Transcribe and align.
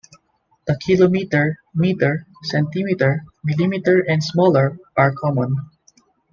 The 0.69 0.75
kilometre, 0.83 1.41
metre, 1.83 2.09
centimetre, 2.53 3.11
millimetre, 3.51 4.03
and 4.09 4.23
smaller 4.23 4.75
are 4.97 5.13
common. 5.13 5.55